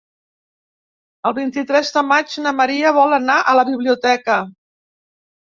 [1.29, 4.41] El vint-i-tres de maig na Maria vol anar a la biblioteca.